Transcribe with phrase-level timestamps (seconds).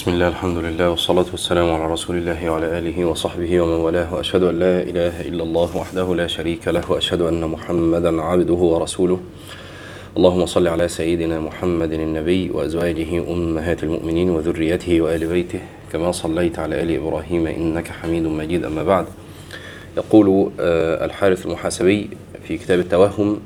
[0.00, 4.42] بسم الله الحمد لله والصلاة والسلام على رسول الله وعلى آله وصحبه ومن والاه وأشهد
[4.42, 9.20] أن لا إله إلا الله وحده لا شريك له وأشهد أن محمدا عبده ورسوله
[10.16, 15.60] اللهم صل على سيدنا محمد النبي وأزواجه أمهات المؤمنين وذريته وآل بيته
[15.92, 19.06] كما صليت على آل إبراهيم إنك حميد مجيد أما بعد
[19.96, 20.52] يقول
[21.04, 22.10] الحارث المحاسبي
[22.48, 23.40] في كتاب التوهم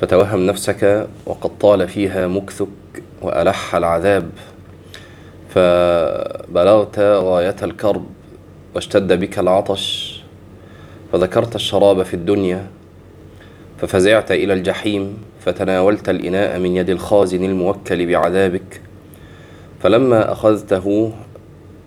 [0.00, 2.68] فتوهم نفسك وقد طال فيها مكثك
[3.22, 4.30] وألح العذاب
[5.48, 8.06] فبلغت غاية الكرب
[8.74, 10.18] واشتد بك العطش
[11.12, 12.66] فذكرت الشراب في الدنيا
[13.78, 18.80] ففزعت إلى الجحيم فتناولت الإناء من يد الخازن الموكل بعذابك
[19.80, 21.12] فلما أخذته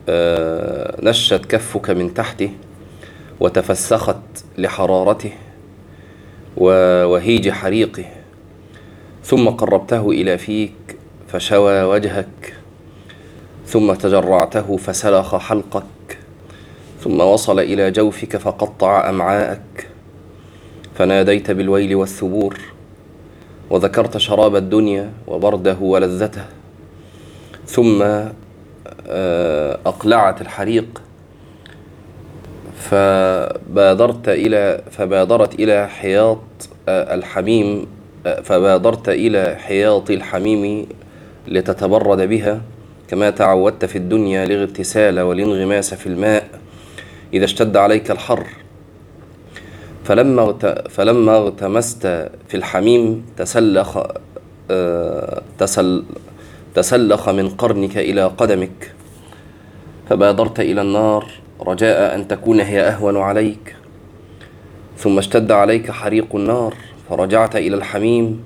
[0.09, 2.51] آه، نشت كفك من تحته
[3.39, 4.21] وتفسخت
[4.57, 5.31] لحرارته
[6.57, 8.05] ووهيج حريقه
[9.23, 12.60] ثم قربته إلى فيك فشوى وجهك
[13.71, 16.17] ثم تجرعته فسلخ حلقك
[17.03, 19.87] ثم وصل إلى جوفك فقطع أمعاءك.
[20.95, 22.59] فناديت بالويل والثبور
[23.69, 26.45] وذكرت شراب الدنيا وبرده ولذته.
[27.65, 28.01] ثم
[29.07, 31.01] آه، أقلعت الحريق
[32.77, 36.37] فبادرت إلى فبادرت إلى حياط
[36.89, 37.87] آه، الحميم
[38.25, 40.87] آه، فبادرت إلى حياط الحميم
[41.47, 42.61] لتتبرد بها.
[43.11, 46.47] كما تعودت في الدنيا الاغتسال والانغماس في الماء
[47.33, 48.45] إذا اشتد عليك الحر.
[50.03, 50.53] فلما
[50.89, 53.97] فلما اغتمست في الحميم تسلخ
[54.71, 56.03] آه، تسل
[56.75, 58.93] تسلخ من قرنك إلى قدمك.
[60.09, 63.75] فبادرت إلى النار رجاء أن تكون هي أهون عليك.
[64.97, 66.73] ثم اشتد عليك حريق النار
[67.09, 68.43] فرجعت إلى الحميم.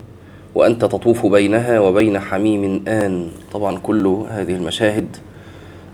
[0.55, 3.29] وأنت تطوف بينها وبين حميم آن.
[3.51, 5.17] طبعا كل هذه المشاهد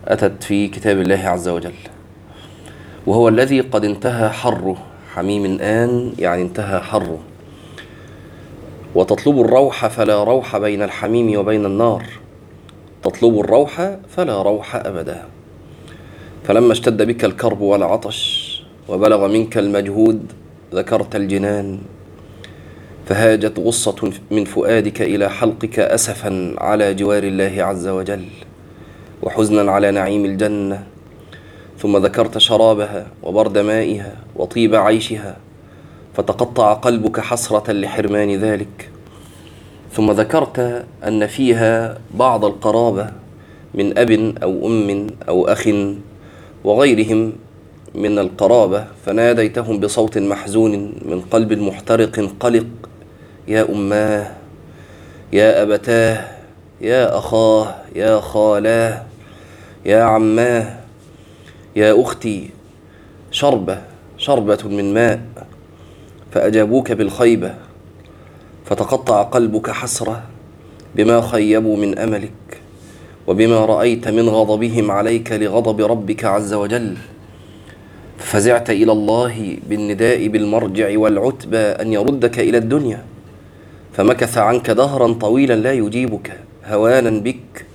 [0.05, 1.73] أتت في كتاب الله عز وجل.
[3.07, 4.77] وهو الذي قد انتهى حره
[5.13, 7.19] حميم آن يعني انتهى حره
[8.95, 12.05] وتطلب الروح فلا روح بين الحميم وبين النار.
[13.03, 15.23] تطلب الروح فلا روح أبدا.
[16.43, 18.51] فلما اشتد بك الكرب والعطش
[18.89, 20.25] وبلغ منك المجهود
[20.73, 21.79] ذكرت الجنان.
[23.05, 28.25] فهاجت غصة من فؤادك إلى حلقك أسفا على جوار الله عز وجل
[29.21, 30.83] وحزنا على نعيم الجنة
[31.79, 35.37] ثم ذكرت شرابها وبرد مائها وطيب عيشها
[36.13, 38.89] فتقطع قلبك حسرة لحرمان ذلك.
[39.93, 43.11] ثم ذكرت أن فيها بعض القرابة
[43.73, 44.11] من أب
[44.43, 45.69] أو أم أو أخ
[46.63, 47.33] وغيرهم
[47.95, 50.71] من القرابة فناديتهم بصوت محزون
[51.05, 52.65] من قلب محترق قلق
[53.47, 54.31] يا أماه
[55.33, 56.27] يا أبتاه
[56.81, 59.03] يا أخاه يا خالاه
[59.85, 60.77] يا عماه
[61.75, 62.49] يا أختي.
[63.31, 63.81] شربة
[64.17, 65.21] شربة من ماء
[66.31, 67.53] فأجابوك بالخيبة.
[68.65, 70.23] فتقطع قلبك حسرة
[70.95, 72.61] بما خيبوا من أملك
[73.27, 76.97] وبما رأيت من غضبهم عليك لغضب ربك عز وجل.
[78.17, 83.10] ففزعت إلى الله بالنداء بالمرجع والعتبى أن يردك إلى الدنيا.
[83.93, 87.65] فمكث عنك دهرا طويلا لا يجيبك هوانا بك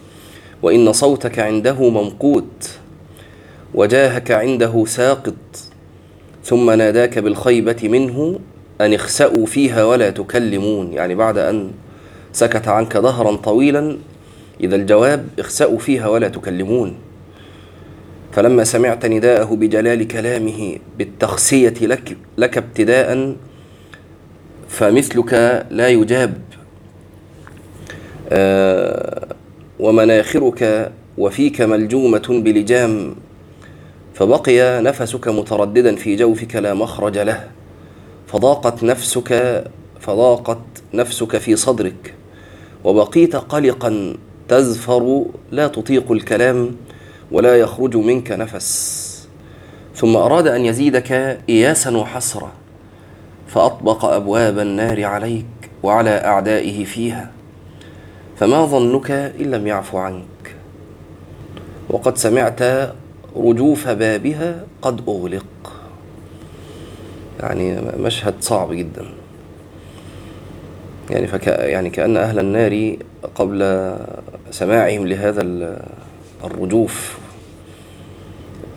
[0.63, 2.71] وإن صوتك عنده ممقوت
[3.75, 5.35] وجاهك عنده ساقط
[6.45, 8.39] ثم ناداك بالخيبة منه
[8.81, 10.93] أن اخسأوا فيها ولا تكلمون.
[10.93, 11.71] يعني بعد أن
[12.33, 13.99] سكت عنك دهرا طويلا
[14.61, 16.95] إذا الجواب اخسأوا فيها ولا تكلمون.
[18.33, 23.37] فلما سمعت نداءه بجلال كلامه بالتخسية لك, لك ابتداء
[24.69, 26.35] فمثلك لا يجاب.
[28.29, 29.27] آه،
[29.81, 33.15] ومناخرك وفيك ملجومة بلجام
[34.15, 37.49] فبقي نفسك مترددا في جوفك لا مخرج له
[38.27, 39.65] فضاقت نفسك
[40.01, 40.59] فضاقت
[40.95, 42.15] نفسك في صدرك
[42.85, 44.17] وبقيت قلقا
[44.49, 46.77] تزفر لا تطيق الكلام
[47.33, 49.07] ولا يخرج منك نفس
[49.95, 52.53] ثم أراد أن يزيدك إياسا وحسرة
[53.49, 55.47] فأطبق أبواب النار عليك
[55.83, 57.31] وعلى أعدائه فيها
[58.39, 60.55] فما ظنك إن لم يعفو عنك.
[61.91, 62.63] وقد سمعت
[63.37, 65.73] رجوف بابها قد أغلق.
[67.41, 69.05] يعني مشهد صعب جدا.
[71.11, 72.97] يعني فك يعني كأن أهل النار
[73.35, 73.91] قبل
[74.51, 75.43] سماعهم لهذا
[76.45, 77.19] الرجوف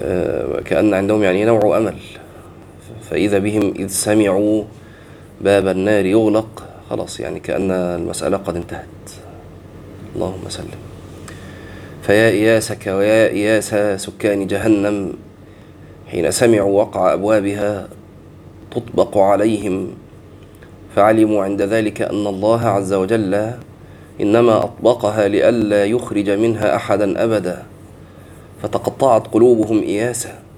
[0.02, 1.96] آه، كأن عندهم يعني نوع أمل.
[3.10, 4.64] فإذا بهم إذ سمعوا
[5.42, 8.86] باب النار يغلق خلاص يعني كأن المسألة قد انتهت.
[10.16, 10.80] اللهم سلم.
[12.02, 15.14] فيا إياسك ويا إياس سكان جهنم
[16.12, 17.88] حين سمعوا وقع أبوابها
[18.72, 19.88] تطبق عليهم
[20.96, 23.52] فعلموا عند ذلك أن الله عز وجل
[24.22, 27.64] إنما أطبقها لئلا يخرج منها أحدا أبدا.
[28.64, 30.49] فتقطعت قلوبهم إياسا.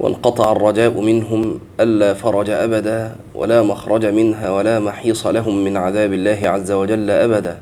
[0.00, 6.40] وانقطع الرجاء منهم ألا فرج أبدا ولا مخرج منها ولا محيص لهم من عذاب الله
[6.44, 7.58] عز وجل أبدا.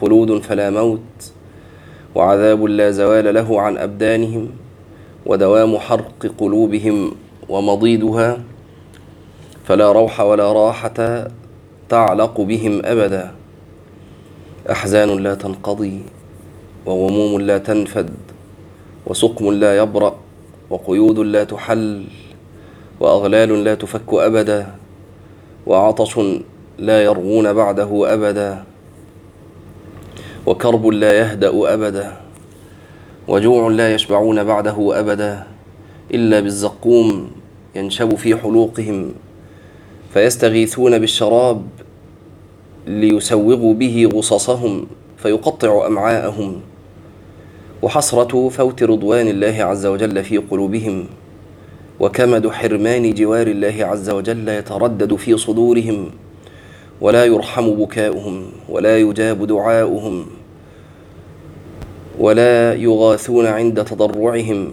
[0.00, 1.32] خلود فلا موت
[2.14, 4.48] وعذاب لا زوال له عن أبدانهم
[5.26, 7.12] ودوام حرق قلوبهم
[7.48, 8.38] ومضيدها
[9.64, 11.28] فلا روح ولا راحة
[11.88, 13.30] تعلق بهم أبدا.
[14.70, 16.00] أحزان لا تنقضي
[16.86, 18.10] وغموم لا تنفد
[19.06, 20.14] وسقم لا يبرأ
[20.72, 22.04] وقيود لا تحل
[23.00, 24.66] وأغلال لا تفك أبدا
[25.66, 26.20] وعطش
[26.78, 28.64] لا يرغون بعده أبدا
[30.46, 32.12] وكرب لا يهدأ أبدا
[33.28, 35.46] وجوع لا يشبعون بعده أبدا
[36.14, 37.30] إلا بالزقوم
[37.74, 39.12] ينشب في حلوقهم
[40.14, 41.62] فيستغيثون بالشراب
[42.86, 44.86] ليسوغوا به غصصهم
[45.16, 46.60] فيقطع أمعاءهم.
[47.82, 51.06] وحسرة فوت رضوان الله عز وجل في قلوبهم
[52.00, 56.10] وكمد حرمان جوار الله عز وجل يتردد في صدورهم
[57.00, 60.26] ولا يرحم بكاؤهم ولا يجاب دعاؤهم
[62.18, 64.70] ولا يغاثون عند تضرعهم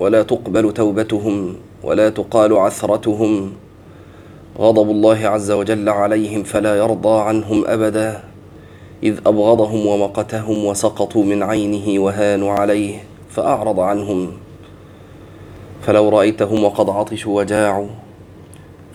[0.00, 3.52] ولا تقبل توبتهم ولا تقال عثرتهم.
[4.58, 8.33] غضب الله عز وجل عليهم فلا يرضى عنهم أبدا.
[9.04, 14.32] إذ أبغضهم ومقتهم وسقطوا من عينه وهانوا عليه فأعرض عنهم.
[15.82, 17.88] فلو رأيتهم وقد عطشوا وجاعوا.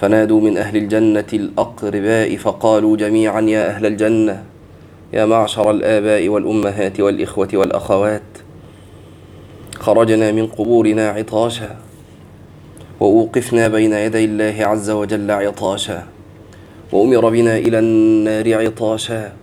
[0.01, 4.43] فنادوا من أهل الجنة الأقرباء فقالوا جميعا يا أهل الجنة
[5.13, 8.21] يا معشر الآباء والأمهات والإخوة والأخوات.
[9.79, 11.75] خرجنا من قبورنا عطاشا
[12.99, 16.07] وأوقفنا بين يدي الله عز وجل عطاشا
[16.91, 19.38] وأمر بنا إلى النار عطاشا.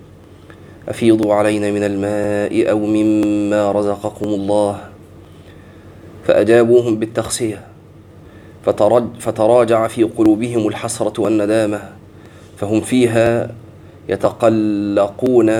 [0.88, 4.78] افيضوا علينا من الماء أو مما رزقكم الله
[6.24, 7.66] فأجابوهم بالتخسيه
[9.18, 11.80] فتراجع في قلوبهم الحسرة والندامة
[12.56, 13.50] فهم فيها
[14.08, 15.50] يتقلقون.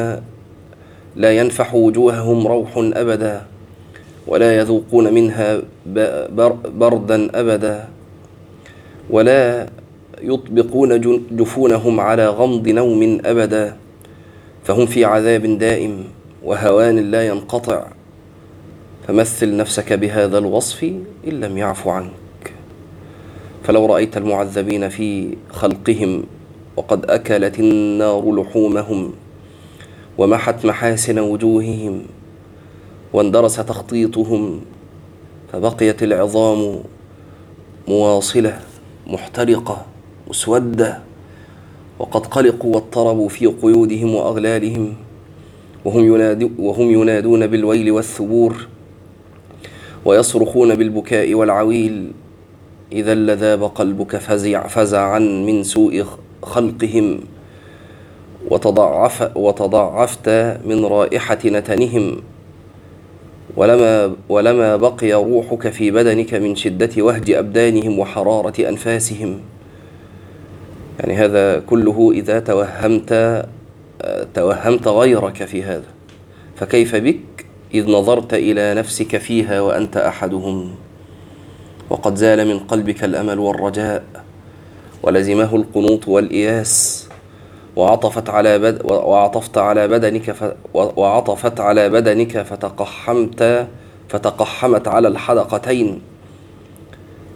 [1.17, 3.43] لا ينفح وجوههم روح أبدا
[4.27, 5.63] ولا يذوقون منها
[6.75, 7.89] بردا أبدا
[9.11, 9.67] ولا
[10.23, 11.01] يطبقون
[11.31, 13.77] جفونهم على غمض نوم أبدا.
[14.67, 16.05] فهم في عذاب دائم
[16.43, 17.87] وهوان لا ينقطع.
[19.09, 20.85] فمثل نفسك بهذا الوصف
[21.27, 22.53] إن لم يعفو عنك.
[23.65, 26.25] فلو رأيت المعذبين في خلقهم
[26.77, 29.13] وقد أكلت النار لحومهم
[30.19, 32.03] ومحت محاسن وجوههم
[33.13, 34.61] واندرس تخطيطهم
[35.53, 36.81] فبقيت العظام
[37.89, 38.61] مواصلة
[39.07, 39.87] محترقة
[40.29, 41.06] مسودة.
[41.99, 44.95] وقد قلقوا واضطربوا في قيودهم وأغلالهم
[45.85, 48.67] وهم, ينادو وهم ينادون بالويل والثبور
[50.05, 52.13] ويصرخون بالبكاء والعويل
[52.93, 56.05] إذا لذاب قلبك فزع فزعا من سوء
[56.43, 57.21] خلقهم
[58.51, 60.29] وتضعف وتضعفت
[60.67, 62.17] من رائحة نتنهم
[63.57, 69.41] ولما ولما بقي روحك في بدنك من شدة وهج أبدانهم وحرارة أنفاسهم.
[71.01, 73.45] يعني هذا كله إذا توهمت
[74.35, 75.91] توهمت غيرك في هذا.
[76.57, 80.75] فكيف بك؟ إذ نظرت إلى نفسك فيها وأنت أحدهم.
[81.91, 84.05] وقد زال من قلبك الأمل والرجاء
[85.03, 87.09] ولزمه القنوط والإياس.
[87.77, 93.67] وعطفت على بد وعطفت على بدنك ف وعطفت على بدنك فتقحمت
[94.09, 96.01] فتقحمت على الحلقتين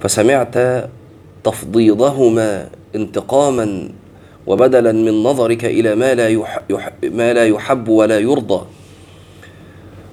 [0.00, 0.84] فسمعت
[1.44, 2.68] تفضيضهما.
[2.94, 3.88] انتقاما
[4.46, 8.66] وبدلا من نظرك إلى ما لا يح يح ما لا يحب ولا يرضى.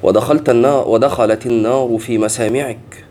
[0.04, 3.06] ودخلت النار ودخلت النار في مسامعك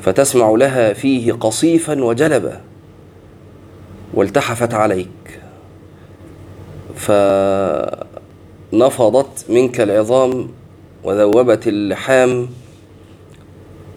[0.00, 2.60] فتسمع لها فيه قصيفا وجلبا
[4.14, 5.40] والتحفت عليك.
[8.72, 10.48] فنفضت منك العظام
[11.04, 12.48] وذوبت اللحام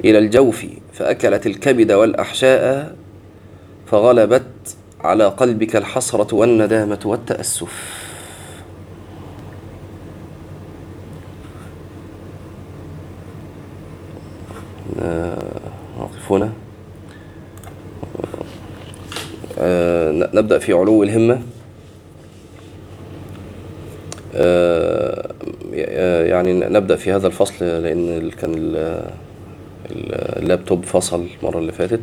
[0.05, 2.95] إلى الجوف فأكلت الكبد والأحشاء
[3.87, 8.07] فغلبت على قلبك الحسرة والندامة والتأسف.
[15.99, 16.51] نقف هنا.
[19.59, 21.41] آه، نبدأ في علو الهمة.
[24.35, 25.33] آه،
[26.23, 28.75] يعني نبدأ في هذا الفصل لأن كان
[30.37, 32.01] اللابتوب فصل المرة اللي فاتت.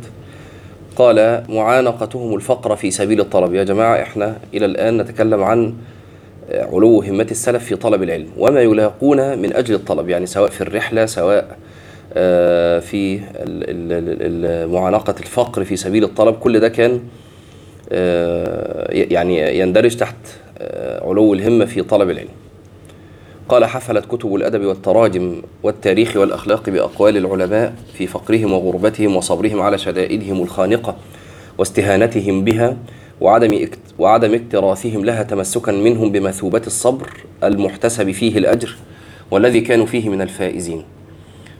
[0.95, 3.53] قال معانقتهم الفقر في سبيل الطلب.
[3.53, 5.73] يا جماعة إحنا إلى الآن نتكلم عن
[6.51, 11.05] علو همة السلف في طلب العلم وما يلاقون من أجل الطلب يعني سواء في الرحلة
[11.05, 11.57] سواء
[12.13, 13.19] آه، في
[14.71, 16.35] معانقة الفقر في سبيل الطلب.
[16.35, 17.01] كل ده كان
[17.91, 20.15] آه، يعني يندرج تحت
[20.57, 22.29] آه، علو الهمة في طلب العلم.
[23.49, 30.41] قال حفلت كتب الأدب والتراجم والتاريخ والأخلاق بأقوال العلماء في فقرهم وغربتهم وصبرهم على شدائدهم
[30.41, 30.95] الخانقة
[31.57, 32.77] واستهانتهم بها
[33.21, 33.67] وعدم
[33.99, 37.09] وعدم اكتراثهم لها تمسكا منهم بمثوبة الصبر
[37.43, 38.75] المحتسب فيه الأجر
[39.31, 40.83] والذي كانوا فيه من الفائزين.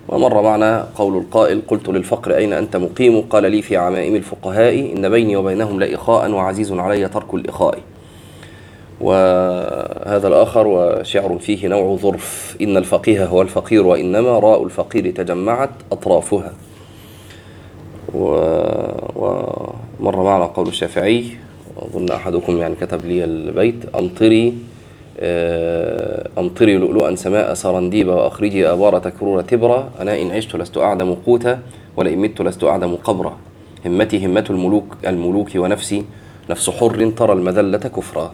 [0.09, 5.09] ومر معنا قول القائل قلت للفقر أين أنت مقيم؟ قال لي في عمائم الفقهاء إن
[5.09, 7.79] بيني وبينهم لإخاء وعزيز علي ترك الإخاء.
[9.01, 12.57] وهذا الآخر وشعر فيه نوع ظرف.
[12.61, 16.53] إن الفقيه هو الفقير وإنما راء الفقير تجمعت أطرافها.
[18.13, 21.25] ومر معنا قول الشافعي
[21.77, 24.53] أظن أحدكم يعني كتب لي البيت أمطري
[25.19, 31.59] آه، أمطري لؤلؤا سماء سرنديب وأخرجي آبار تكرور تبرا أنا إن عشت لست أعدم قوتا
[31.97, 33.37] ولئن مت لست أعدم قبرا.
[33.85, 36.03] همتي همة الملوك الملوك ونفسي
[36.49, 38.33] نفس حر ترى المذلة كفرا.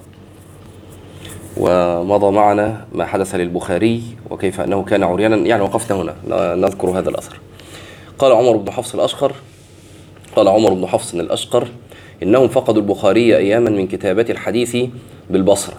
[1.57, 5.35] ومضى معنا ما حدث للبخاري وكيف أنه كان عريانا.
[5.35, 6.15] يعني وقفنا هنا.
[6.55, 7.39] نذكر هذا الأثر.
[8.19, 9.31] قال عمر بن حفص الأشقر
[10.35, 11.67] قال عمر بن حفص الأشقر
[12.23, 14.77] إنهم فقدوا البخاري أياما من كتابة الحديث
[15.29, 15.75] بالبصرة.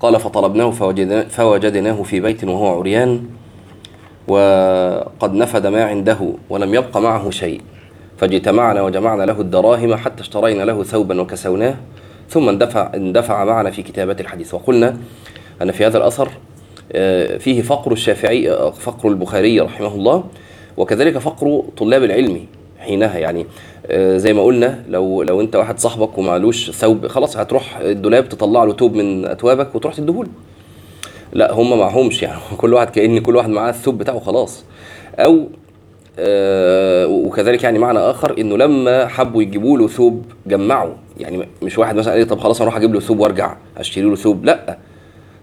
[0.00, 0.70] قال فطلبناه
[1.28, 3.24] فوجدناه في بيت وهو عريان
[4.28, 6.18] وقد نفد ما عنده
[6.50, 7.60] ولم يبق معه شيء.
[8.18, 11.74] فاجتمعنا وجمعنا له الدراهم حتى اشترينا له ثوبا وكسوناه.
[12.28, 14.54] ثم اندفع اندفع معنا في كتابة الحديث.
[14.54, 14.96] وقلنا
[15.62, 16.28] أن في هذا الأثر
[16.92, 20.24] آه، فيه فقر الشافعي آه، فقر البخاري رحمه الله
[20.76, 22.46] وكذلك فقر طلاب العلم
[22.78, 23.18] حينها.
[23.18, 23.46] يعني
[23.86, 28.64] آه، زي ما قلنا لو لو أنت واحد صاحبك ومعلوش ثوب خلاص هتروح الدولاب تطلع
[28.64, 30.28] له توب من اثوابك وتروح تديهوله.
[31.32, 32.22] لا هم معهمش.
[32.22, 34.64] يعني كل واحد كان كل واحد معاه الثوب بتاعه خلاص.
[35.18, 35.48] أو
[37.08, 42.12] وكذلك يعني معنى آخر إنه لما حبوا يجيبوا له ثوب جمعوا يعني مش واحد مثلا
[42.12, 44.78] قال طب خلاص أروح أجيب له ثوب وأرجع أشتري له ثوب لأ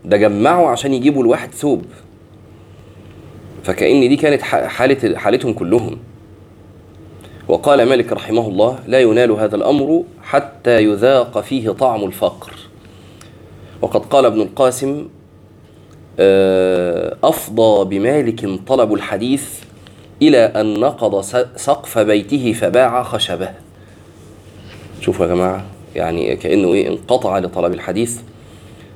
[0.05, 1.85] ده جمعوا عشان يجيبوا لواحد ثوب.
[3.63, 5.97] فكأن دي كانت حالة حالتهم كلهم.
[7.47, 12.53] وقال مالك رحمه الله لا ينال هذا الأمر حتى يذاق فيه طعم الفقر.
[13.81, 15.07] وقد قال ابن القاسم
[16.19, 19.59] آه، أفضى بمالك طلب الحديث
[20.21, 21.21] إلى أن نقض
[21.55, 23.49] سقف بيته فباع خشبه.
[25.01, 25.65] شوفوا يا جماعة
[25.95, 28.19] يعني كأنه إيه انقطع لطلب الحديث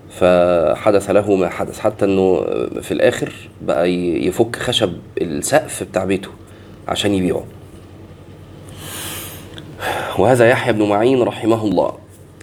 [0.09, 1.79] فحدث له ما حدث.
[1.79, 2.41] حتى أنه
[2.81, 3.91] في الآخر بقى
[4.27, 6.29] يفك خشب السقف بتاع بيته
[6.87, 7.43] عشان يبيعه.
[10.17, 11.93] وهذا يحيى بن معين رحمه الله.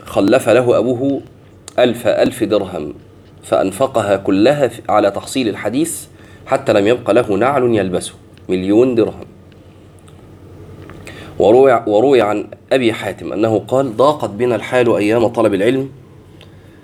[0.05, 1.21] خلف له أبوه
[1.79, 2.95] ألف ألف درهم
[3.43, 6.05] فأنفقها كلها على تحصيل الحديث
[6.47, 8.15] حتى لم يبق له نعل يلبسه.
[8.49, 9.32] مليون درهم.
[11.39, 15.89] وروي, وروي عن أبي حاتم أنه قال ضاقت بنا الحال أيام طلب العلم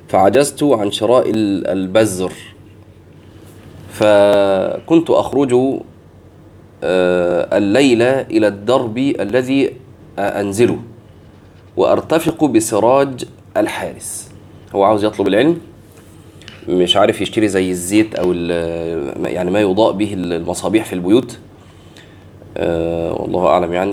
[0.09, 2.33] فعجزت عن شراء البزر
[3.93, 5.55] فكنت أخرج
[6.85, 9.73] آه، الليلة إلى الدرب الذي
[10.19, 10.79] أنزله
[11.77, 13.25] وأرتفق بسراج
[13.57, 14.31] الحارس.
[14.75, 15.61] هو عاوز يطلب العلم
[16.69, 18.33] مش عارف يشتري زي الزيت أو
[19.25, 21.39] يعني ما يضاء به المصابيح في البيوت.
[23.21, 23.73] والله أعلم.
[23.73, 23.93] يعني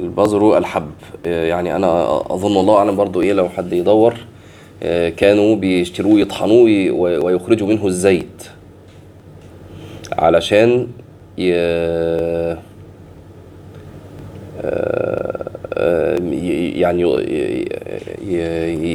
[0.00, 0.90] البذر الحب.
[1.26, 4.14] أه يعني أنا أظن الله أعلم برضو إيه لو حد يدور
[5.16, 6.90] كانوا بيشتروه يطحنوه
[7.24, 8.42] ويخرجوا منه الزيت
[10.12, 10.88] علشان
[11.38, 11.52] ي...
[16.80, 17.02] يعني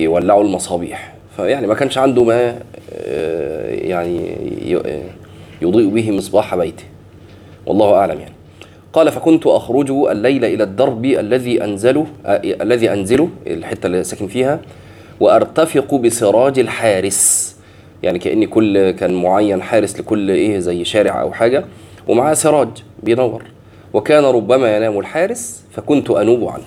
[0.04, 1.14] يولعوا المصابيح.
[1.38, 2.60] فيعني ما كانش عنده ما
[2.94, 4.38] آه، يعني
[5.62, 6.84] يضيء به مصباح بيته.
[7.66, 8.34] والله أعلم يعني.
[8.98, 14.60] قال فكنت أخرج الليل إلى الدرب الذي أنزله آه، الذي أنزله الحتة اللي ساكن فيها
[15.20, 17.56] وأرتفق بسراج الحارس.
[18.04, 21.66] يعني كأني كل كان معين حارس لكل إيه زي شارع أو حاجة
[22.08, 22.68] ومعاه سراج
[23.04, 23.44] بينور.
[23.94, 26.66] وكان ربما ينام الحارس فكنت أنوب عنه.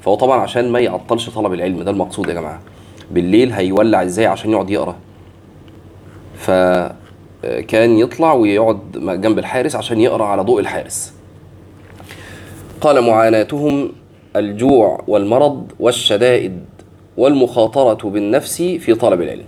[0.00, 2.60] فهو طبعا عشان ما يعطلش طلب العلم ده المقصود يا جماعة.
[3.10, 4.96] بالليل هيولع إزاي عشان يقعد يقرأ؟
[6.38, 8.78] فكان يطلع ويقعد
[9.20, 11.14] جنب الحارس عشان يقرأ على ضوء الحارس.
[12.84, 13.92] قال معاناتهم
[14.36, 16.64] الجوع والمرض والشدائد
[17.16, 19.44] والمخاطرة بالنفس في طلب العلم.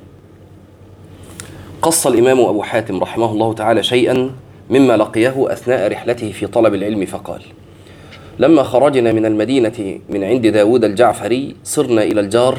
[1.83, 4.31] قص الإمام أبو حاتم رحمه الله تعالى شيئا
[4.71, 7.43] مما لقيه أثناء رحلته في طلب العلم فقال
[8.39, 12.59] لما خرجنا من المدينة من عند داود الجعفري صرنا إلى الجار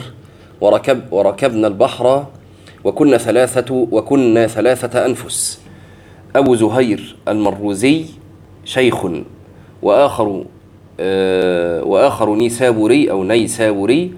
[0.61, 2.25] وركب وركبنا البحر
[2.83, 5.61] وكنا ثلاثة وكنا ثلاثة أنفس
[6.35, 8.05] أبو زهير المروزي
[8.65, 9.07] شيخ
[9.81, 10.43] وآخر
[10.99, 14.11] وآخر نيسابوري أو نيسابوري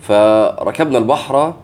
[0.00, 1.54] فركبنا البحر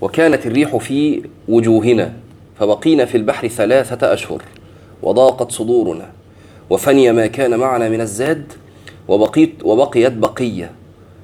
[0.00, 2.12] وكانت الريح في وجوهنا
[2.58, 4.42] فبقينا في البحر ثلاثة أشهر
[5.02, 6.10] وضاقت صدورنا
[6.70, 8.52] وفني ما كان معنا من الزاد
[9.08, 10.70] وبقيت وبقيت بقية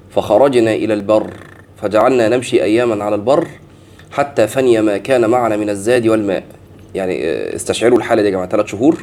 [0.09, 1.33] فخرجنا إلى البر
[1.81, 3.47] فجعلنا نمشي أياما على البر
[4.11, 6.43] حتى فني ما كان معنا من الزاد والماء.
[6.95, 8.97] يعني آه، استشعروا الحالة دي يا جماعة ثلاث شهور.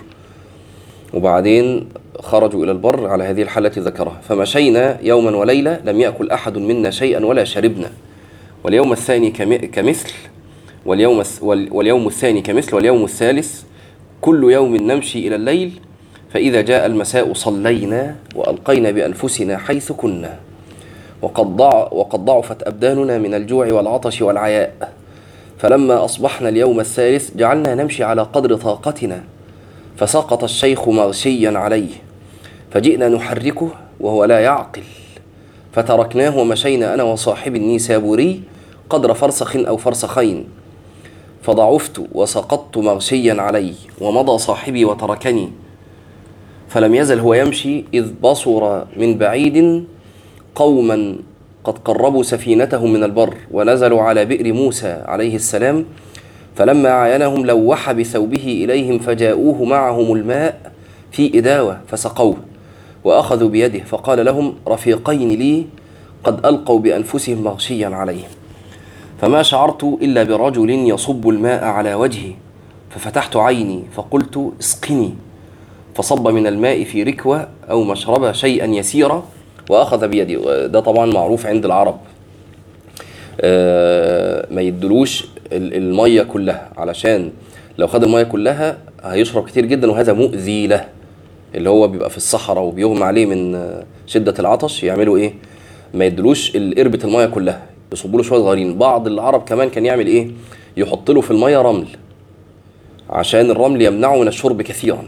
[1.14, 1.88] وبعدين
[2.20, 4.20] خرجوا إلى البر على هذه الحالة التي ذكرها.
[4.28, 7.90] فمشينا يوما وليلة لم يأكل أحد منا شيئا ولا شربنا.
[8.64, 10.12] واليوم الثاني كم- كمثل
[10.86, 13.62] واليوم واليوم الثاني كمثل واليوم الثالث
[14.20, 15.72] كل يوم نمشي إلى الليل
[16.30, 20.36] فإذا جاء المساء صلينا وألقينا بأنفسنا حيث كنا.
[21.22, 24.92] وقد, ضع وقد ضعفت أبداننا من الجوع والعطش والعياء.
[25.58, 29.24] فلما أصبحنا اليوم الثالث جعلنا نمشي على قدر طاقتنا.
[29.98, 31.90] فسقط الشيخ مغشيا عليه
[32.70, 34.82] فجئنا نحركه وهو لا يعقل.
[35.72, 38.42] فتركناه ومشينا أنا وصاحبي النيسابوري
[38.90, 40.48] قدر فرسخ أو فرسخين.
[41.42, 45.52] فضعفت وسقطت مغشيا علي ومضى صاحبي وتركني.
[46.68, 49.84] فلم يزل هو يمشي إذ بصر من بعيد
[50.54, 51.16] قوما
[51.64, 55.84] قد قربوا سفينتهم من البر ونزلوا على بئر موسى عليه السلام
[56.56, 60.72] فلما عاينهم لوح بثوبه إليهم فجاءوه معهم الماء
[61.12, 62.36] في إداوة فسقوه
[63.04, 65.66] وأخذوا بيده فقال لهم رفيقين لي
[66.24, 68.28] قد ألقوا بأنفسهم مغشيا عليهم
[69.20, 72.32] فما شعرت إلا برجل يصب الماء على وجهي
[72.90, 75.14] ففتحت عيني فقلت اسقني
[75.94, 79.22] فصب من الماء في ركوة أو مشربة شيئا يسيرا
[79.70, 81.96] وأخذ بيدي ده طبعا معروف عند العرب.
[83.40, 87.30] آه، ما يدلوش ال- المية كلها علشان
[87.78, 90.84] لو خد المية كلها هيشرب كتير جدا وهذا مؤذي له.
[91.54, 93.70] اللي هو بيبقى في الصحراء وبيغمى عليه من
[94.06, 95.34] شدة العطش يعملوا إيه؟
[95.94, 97.62] ما يدلوش قربة المية كلها.
[97.92, 100.30] يصبوا له شوية صغيرين بعض العرب كمان كان يعمل إيه؟
[100.76, 101.86] يحط له في المية رمل.
[103.10, 105.04] عشان الرمل يمنعه من الشرب كثيرا.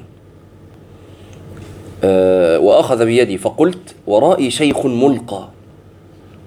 [2.05, 3.39] آه، وأخذ بيدي.
[3.39, 5.49] فقلت ورائي شيخ ملقى.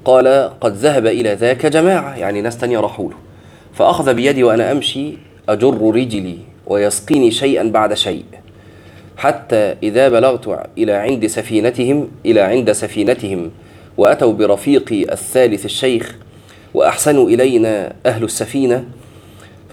[0.05, 2.17] قال قد ذهب إلى ذاك جماعة.
[2.17, 3.15] يعني ناس تانية راحوا له.
[3.73, 5.13] فأخذ بيدي وأنا أمشي
[5.49, 8.25] أجر رجلي ويسقيني شيئا بعد شيء
[9.17, 13.51] حتى إذا بلغت إلى عند سفينتهم إلى عند سفينتهم
[13.97, 16.15] وأتوا برفيقي الثالث الشيخ
[16.73, 18.85] وأحسنوا إلينا أهل السفينة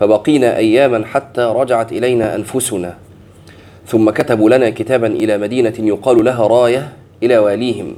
[0.00, 2.96] فبقينا أياما حتى رجعت إلينا أنفسنا.
[3.86, 7.96] ثم كتبوا لنا كتابا إلى مدينة يقال لها راية إلى واليهم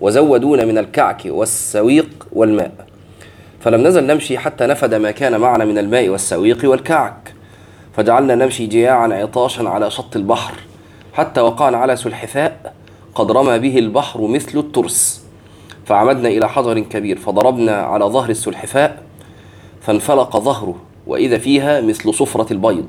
[0.00, 2.85] وزودونا من الكعك والسويق والماء.
[3.66, 7.34] فلم نزل نمشي حتى نفد ما كان معنا من الماء والسويق والكعك.
[7.96, 10.54] فجعلنا نمشي جياعا عطاشا على شط البحر
[11.14, 12.74] حتى وقعنا على سلحفاء
[13.14, 15.24] قد رمى به البحر مثل الترس.
[15.86, 19.02] فعمدنا إلى حجر كبير فضربنا على ظهر السلحفاء
[19.80, 20.76] فانفلق ظهره
[21.06, 22.88] وإذا فيها مثل صفرة البيض.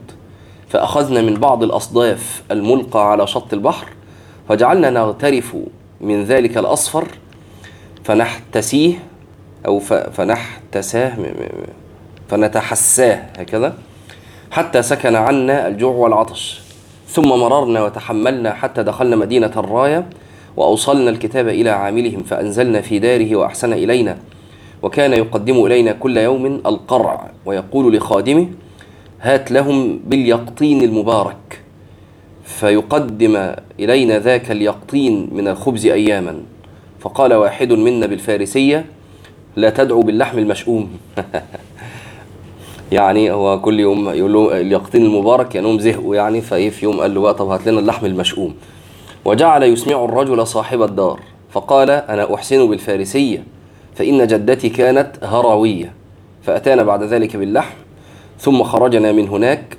[0.69, 3.87] فأخذنا من بعض الأصداف الملقى على شط البحر
[4.49, 5.55] فجعلنا نغترف
[6.01, 7.07] من ذلك الأصفر
[8.03, 8.99] فنحتسيه
[9.67, 11.13] أو فنحتساه
[12.29, 13.73] فنتحساه هكذا.
[14.51, 16.61] حتى سكن عنا الجوع والعطش.
[17.07, 20.05] ثم مررنا وتحملنا حتى دخلنا مدينة الراية
[20.57, 24.17] وأوصلنا الكتاب إلى عاملهم فأنزلنا في داره وأحسن إلينا.
[24.81, 28.47] وكان يقدم إلينا كل يوم القرع ويقول لخادمه
[29.21, 31.61] هات لهم باليقطين المبارك.
[32.43, 36.41] فيقدم إلينا ذاك اليقطين من الخبز أياما.
[36.99, 38.85] فقال واحد منا بالفارسية
[39.57, 40.89] لا تدعو باللحم المشؤوم.
[42.91, 47.13] يعني هو كل يوم يقول له اليقطين المبارك كانهم زهقوا يعني فإيه في يوم قال
[47.13, 48.55] له بقى طب هات لنا اللحم المشؤوم.
[49.25, 51.19] وجعل يسمع الرجل صاحب الدار
[51.51, 53.43] فقال أنا أحسن بالفارسية
[53.95, 55.93] فإن جدتي كانت هرويه
[56.43, 57.75] فأتانا بعد ذلك باللحم
[58.39, 59.77] ثم خرجنا من هناك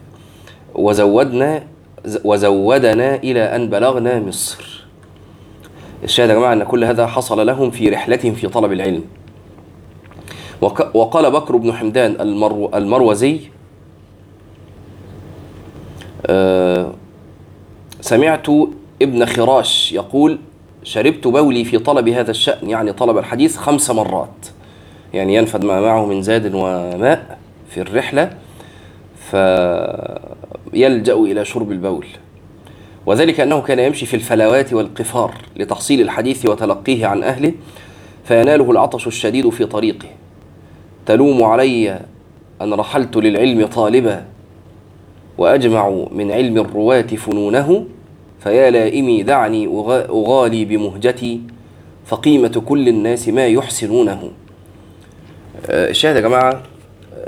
[0.75, 1.62] وزودنا
[2.25, 4.85] وزودنا إلى أن بلغنا مصر.
[6.05, 9.17] الشاهد يا جماعة أن كل هذا حصل لهم في رحلتهم في طلب العلم.
[10.94, 13.40] وقال بكر بن حمدان المرو المروزي
[16.27, 16.92] آه،
[18.01, 18.47] سمعت
[19.03, 20.38] ابن خراش يقول
[20.83, 22.71] شربت بولي في طلب هذا الشأن.
[22.71, 24.47] يعني طلب الحديث خمس مرات.
[25.14, 27.38] يعني ينفد ما معه من زاد وماء
[27.71, 28.31] في الرحلة
[29.31, 32.07] فيلجأ إلى شرب البول.
[33.07, 37.53] وذلك أنه كان يمشي في الفلوات والقفار لتحصيل الحديث وتلقيه عن أهله
[38.25, 40.09] فيناله العطش الشديد في طريقه.
[41.09, 42.01] تلوم علي
[42.62, 44.25] أن رحلت للعلم طالبا
[45.38, 47.85] وأجمع من علم الرواة فنونه
[48.40, 49.66] فيا لائمي دعني
[50.11, 51.40] أغالي بمهجتي
[52.07, 54.31] فقيمة كل الناس ما يحسنونه.
[55.71, 56.62] آه، الشاهد يا جماعة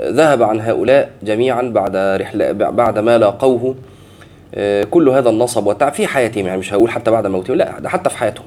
[0.01, 3.75] ذهب عن هؤلاء جميعا بعد رحلة بعد ما لاقوه.
[4.55, 7.89] آه، كل هذا النصب والتعب في حياتهم يعني مش هقول حتى بعد موتهم لا ده
[7.89, 8.45] حتى في حياتهم.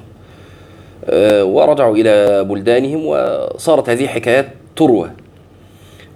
[1.05, 5.09] آه، ورجعوا إلى بلدانهم وصارت هذه حكايات تروى.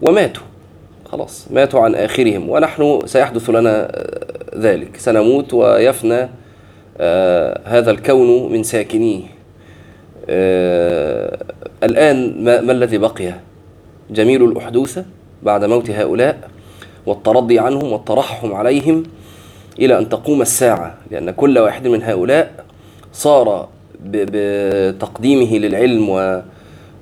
[0.02, 0.44] وماتوا.
[1.12, 3.92] خلاص ماتوا عن آخرهم ونحن سيحدث لنا
[4.56, 4.98] ذلك.
[4.98, 6.30] سنموت ويفنى
[7.66, 9.22] هذا الكون من ساكنيه.
[11.84, 13.34] الآن ما, ما الذي بقي؟
[14.12, 15.06] جميل الأحدوثة
[15.44, 16.50] بعد موت هؤلاء
[17.06, 19.04] والترضي عنهم والترحم عليهم
[19.80, 22.66] إلى أن تقوم الساعة لأن كل واحد من هؤلاء
[23.14, 23.68] صار
[24.06, 26.42] بتقديمه للعلم و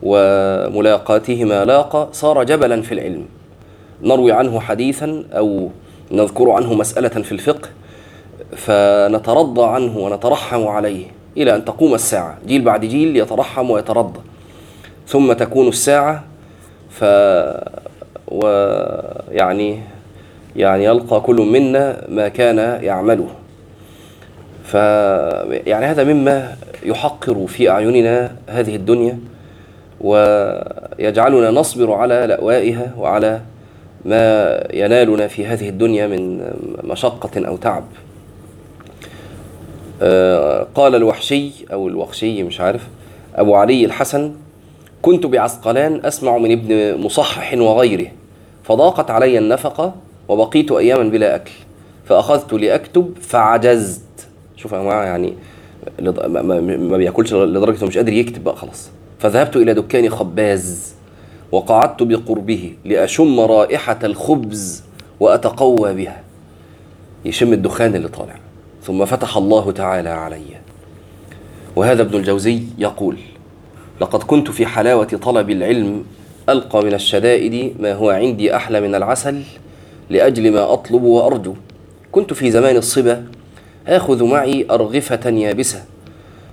[0.03, 3.25] وملاقاته ما لاقى صار جبلا في العلم.
[4.01, 5.69] نروي عنه حديثا أو
[6.11, 7.69] نذكر عنه مسألة في الفقه
[8.55, 11.05] فنترضى عنه ونترحم عليه
[11.37, 12.37] إلى أن تقوم الساعة.
[12.47, 14.19] جيل بعد جيل يترحم ويترضى.
[15.07, 16.23] ثم تكون الساعة
[16.89, 17.03] ف
[18.27, 19.79] ويعني
[20.55, 23.27] يعني يلقى كل منا ما كان يعمله.
[24.63, 24.73] ف
[25.67, 29.19] يعني هذا مما يحقر في أعيننا هذه الدنيا.
[30.01, 33.41] ويجعلنا نصبر على لأوائها وعلى
[34.05, 36.51] ما ينالنا في هذه الدنيا من
[36.83, 37.83] مشقة أو تعب.
[40.01, 42.87] آه، قال الوحشي أو الوخشي مش عارف
[43.35, 44.33] أبو علي الحسن
[45.01, 48.07] كنت بعسقلان أسمع من ابن مصحح وغيره
[48.63, 49.95] فضاقت علي النفقة
[50.27, 51.51] وبقيت أياما بلا أكل
[52.05, 54.01] فأخذت لأكتب فعجزت.
[54.55, 55.33] شوف يا جماعة يعني
[55.99, 58.89] ما بياكلش لدرجة مش قادر يكتب بقى خلاص.
[59.19, 60.93] فذهبت إلى دكان خباز
[61.51, 64.83] وقعدت بقربه لأشم رائحة الخبز
[65.19, 66.21] وأتقوى بها.
[67.25, 68.35] يشم الدخان اللي طالع.
[68.83, 70.45] ثم فتح الله تعالى علي.
[71.75, 73.17] وهذا ابن الجوزي يقول
[74.01, 76.03] لقد كنت في حلاوة طلب العلم
[76.49, 79.43] ألقى من الشدائد ما هو عندي أحلى من العسل
[80.09, 81.53] لأجل ما أطلب وأرجو.
[82.11, 83.25] كنت في زمان الصبا
[83.87, 85.83] آخذ معي أرغفة يابسة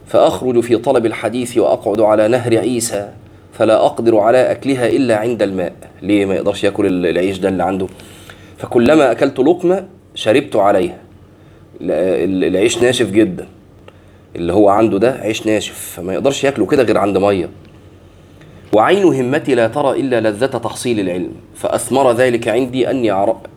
[0.07, 3.09] فأخرج في طلب الحديث وأقعد على نهر عيسى
[3.53, 5.73] فلا أقدر على أكلها إلا عند الماء.
[6.03, 7.87] ليه ما يقدرش يأكل العيش ده اللي عنده؟
[8.59, 10.99] فكلما أكلت لقمة شربت عليها.
[11.81, 13.47] العيش ناشف جدا.
[14.37, 17.49] اللي هو عنده ده عيش ناشف فما يقدرش ياكله كده غير عند مية.
[18.73, 21.33] وعين همتي لا ترى إلا لذة تحصيل العلم.
[21.55, 23.13] فأثمر ذلك عندي أني,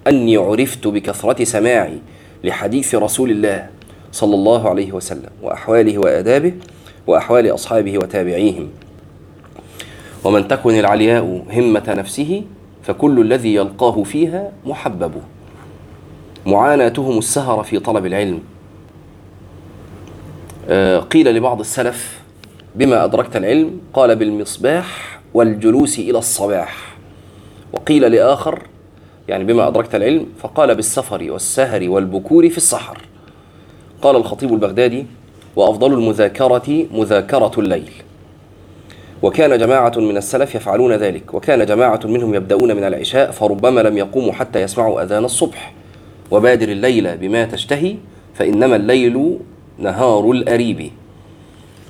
[0.08, 1.98] أني عرفت بكثرة سماعي
[2.44, 3.68] لحديث رسول الله.
[4.12, 6.54] صلى الله عليه وسلم وأحواله وآدابه
[7.08, 8.70] وأحوال أصحابه وتابعيهم.
[10.24, 12.44] ومن تكن العلياء همة نفسه
[12.84, 15.12] فكل الذي يلقاه فيها محبب.
[16.46, 18.40] معاناتهم السهر في طلب العلم.
[20.70, 22.20] آه، قيل لبعض السلف
[22.76, 26.98] بما أدركت العلم قال بالمصباح والجلوس إلى الصباح.
[27.74, 28.64] وقيل لآخر
[29.28, 32.98] يعني بما أدركت العلم فقال بالسفر والسهر والبكور في السحر.
[34.02, 35.06] قال الخطيب البغدادي
[35.56, 37.92] وأفضل المذاكرة مذاكرة الليل.
[39.22, 44.34] وكان جماعة من السلف يفعلون ذلك وكان جماعة منهم يبدأون من العشاء فربما لم يقوموا
[44.34, 45.74] حتى يسمعوا أذان الصبح.
[46.32, 47.96] وبادر الليل بما تشتهي
[48.36, 49.38] فإنما الليل
[49.78, 50.92] نهار الأريب.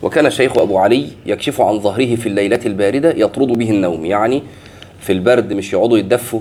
[0.04, 4.44] وكان الشيخ أبو علي يكشف عن ظهره في الليلة الباردة يطرد به النوم يعني
[5.00, 6.40] في البرد مش يقعدوا يتدفوا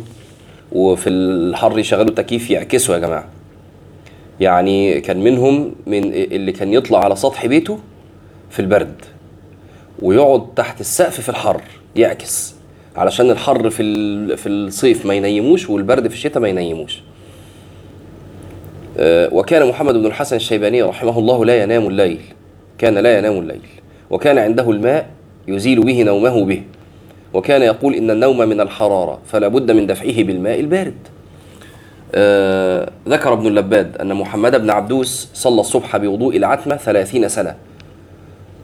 [0.73, 3.36] وفي الحر يشغلوا تكييف يعكسوا يا جماعة.
[4.41, 7.79] يعني كان منهم من اللي كان يطلع على سطح بيته
[8.51, 8.95] في البرد
[10.03, 11.63] ويقعد تحت السقف في الحر
[11.97, 12.55] يعكس
[12.97, 17.03] علشان الحر في في الصيف ما ينيموش والبرد في الشتاء ما ينيموش.
[18.99, 22.21] آه، وكان محمد بن الحسن الشيباني رحمه الله لا ينام الليل
[22.79, 23.61] كان لا ينام الليل
[24.11, 25.11] وكان عنده الماء
[25.49, 26.63] يزيل به نومه به
[27.35, 30.95] وكان يقول إن النوم من الحرارة فلا بد من دفعه بالماء البارد.
[32.17, 37.55] آه ذكر ابن اللباد أن محمد بن عبدوس صلى الصبح بوضوء العتمة ثلاثين سنة.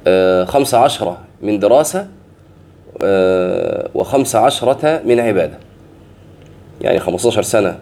[0.06, 2.06] آه خمس عشرة من دراسة
[3.02, 5.58] آه وخمس عشرة من عبادة.
[6.80, 7.78] يعني 15 سنة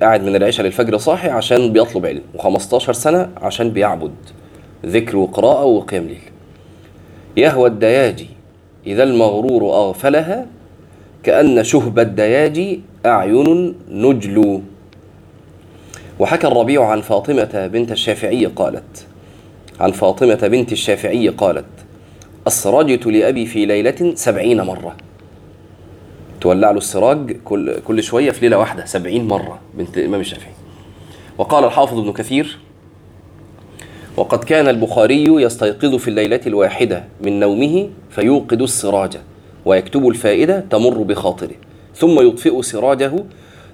[0.00, 4.14] قاعد من العشاء للفجر صاحي عشان بيطلب علم و15 سنة عشان بيعبد
[4.86, 6.18] ذكر وقراءة وقيام ليل
[7.36, 8.28] يهوى الدياجي
[8.86, 10.46] إذا المغرور أغفلها
[11.26, 14.62] كأن شهب الدياج أعين نجلو.
[16.18, 19.06] وحكى الربيع عن فاطمة بنت الشافعي قالت
[19.80, 21.64] عن فاطمة بنت الشافعي قالت
[22.46, 24.96] أسرجت لأبي في ليلة سبعين مرة.
[26.40, 30.52] تولع له السراج كل, كل شوية في ليلة واحدة سبعين مرة بنت الإمام الشافعي.
[31.38, 32.58] وقال الحافظ ابن كثير
[34.16, 39.16] وقد كان البخاري يستيقظ في الليلة الواحدة من نومه فيوقد السراج
[39.66, 41.54] ويكتب الفائدة تمر بخاطره
[41.94, 43.12] ثم يطفئ سراجه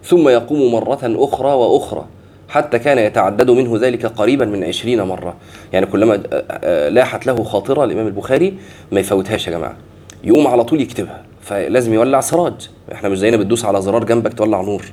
[0.04, 2.04] ثم يقوم مرة أخرى وأخرى
[2.48, 5.34] حتى كان يتعدد منه ذلك قريبا من عشرين مرة.
[5.72, 6.14] يعني كلما
[6.88, 8.54] لاحت له خاطرة الإمام البخاري
[8.92, 9.76] ما يفوتهاش يا جماعة.
[10.24, 12.70] يقوم على طول يكتبها فلازم يولع سراج.
[12.92, 14.84] إحنا مش زينا بتدوس على زرار جنبك تولع نور.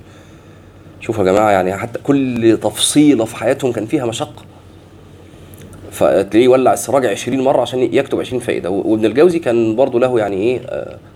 [1.01, 4.43] شوفوا يا جماعة يعني حتى كل تفصيلة في حياتهم كان فيها مشقة.
[5.91, 8.69] فتلاقيه يولع السراج 20 مرة عشان يكتب 20 فائدة.
[8.69, 10.61] وابن الجوزي كان برضه له يعني إيه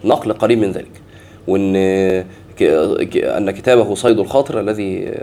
[0.04, 1.02] نقل قريب من ذلك.
[1.48, 1.76] وإن
[3.16, 5.14] أن كتابه صيد الخاطر الذي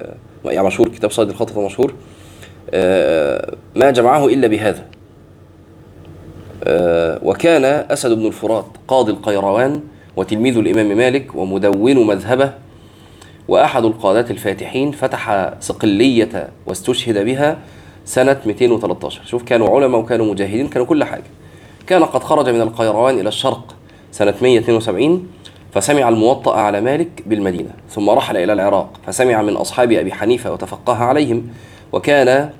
[0.44, 1.94] يعني مشهور كتاب صيد الخاطر مشهور
[3.76, 4.84] ما جمعه إلا بهذا.
[7.22, 9.80] وكان أسد بن الفرات قاضي القيروان
[10.16, 12.52] وتلميذ الإمام مالك ومدون مذهبه
[13.48, 17.58] وأحد القادات الفاتحين فتح صقلية واستشهد بها
[18.04, 21.24] سنة 213 شوف كانوا علماء وكانوا مجاهدين كانوا كل حاجة.
[21.86, 23.74] كان قد خرج من القيروان إلى الشرق
[24.12, 25.26] سنة 172
[25.72, 30.96] فسمع الموطأ على مالك بالمدينة ثم رحل إلى العراق فسمع من أصحاب أبي حنيفة وتفقه
[30.96, 31.48] عليهم
[31.92, 32.50] وكان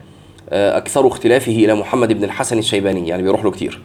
[0.53, 3.81] أكثر اختلافه إلى محمد بن الحسن الشيباني يعني بيروح له كتير.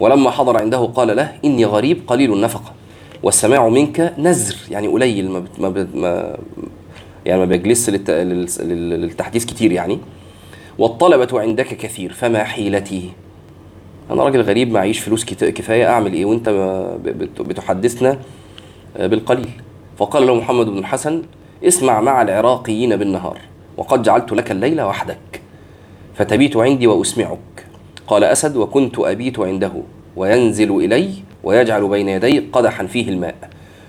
[0.00, 2.72] ولما حضر عنده قال له إني غريب قليل النفقة
[3.22, 6.36] والسماع منك نزر يعني قليل ما, ما, ما
[7.26, 8.10] يعني ما بيجلس للت...
[8.60, 9.98] للتحديث كتير يعني.
[10.78, 13.10] والطلبة عندك كثير فما حيلتي
[14.10, 16.48] أنا راجل غريب معيش فلوس كفاية أعمل إيه وأنت
[17.40, 18.18] بتحدثنا؟
[18.98, 19.50] بالقليل.
[19.98, 21.22] فقال له محمد بن الحسن
[21.64, 23.38] اسمع مع العراقيين بالنهار
[23.76, 25.40] وقد جعلت لك الليل وحدك
[26.14, 27.38] فتبيت عندي وأسمعك.
[28.06, 29.72] قال أسد وكنت أبيت عنده
[30.16, 31.10] وينزل إلي
[31.44, 33.34] ويجعل بين يدي قدحا فيه الماء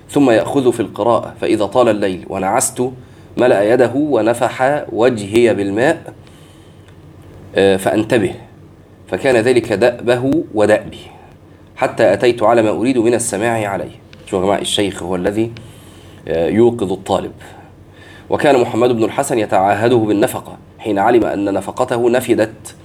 [0.09, 2.91] ثم يأخذ في القراءة فإذا طال الليل ونعست
[3.37, 6.13] ملأ يده ونفح وجهي بالماء
[7.53, 8.33] فانتبه.
[9.07, 10.99] فكان ذلك دأبه ودأبي.
[11.75, 13.91] حتى أتيت على ما أريد من السماع عليه.
[14.25, 15.51] شوفوا يا جماعة الشيخ هو الذي
[16.27, 17.31] يوقظ الطالب.
[18.29, 22.75] وكان محمد بن الحسن يتعاهده بالنفقة حين علم أن نفقته نفدت